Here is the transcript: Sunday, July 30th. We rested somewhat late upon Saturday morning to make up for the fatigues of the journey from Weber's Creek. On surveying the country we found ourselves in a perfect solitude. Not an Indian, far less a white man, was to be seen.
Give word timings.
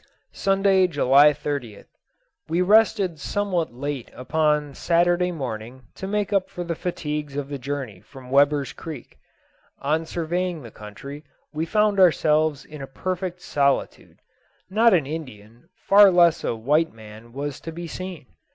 Sunday, 0.33 0.87
July 0.87 1.31
30th. 1.31 1.85
We 2.49 2.63
rested 2.63 3.19
somewhat 3.19 3.71
late 3.71 4.09
upon 4.15 4.73
Saturday 4.73 5.31
morning 5.31 5.83
to 5.93 6.07
make 6.07 6.33
up 6.33 6.49
for 6.49 6.63
the 6.63 6.73
fatigues 6.73 7.35
of 7.35 7.49
the 7.49 7.59
journey 7.59 7.99
from 8.01 8.31
Weber's 8.31 8.73
Creek. 8.73 9.19
On 9.77 10.07
surveying 10.07 10.63
the 10.63 10.71
country 10.71 11.23
we 11.53 11.67
found 11.67 11.99
ourselves 11.99 12.65
in 12.65 12.81
a 12.81 12.87
perfect 12.87 13.41
solitude. 13.43 14.17
Not 14.71 14.95
an 14.95 15.05
Indian, 15.05 15.69
far 15.75 16.09
less 16.09 16.43
a 16.43 16.55
white 16.55 16.91
man, 16.91 17.31
was 17.31 17.59
to 17.59 17.71
be 17.71 17.85
seen. 17.85 18.25